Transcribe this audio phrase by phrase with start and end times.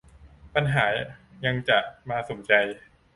[0.53, 0.85] ปัญหา
[1.45, 2.53] ยังจะมาสุมใจ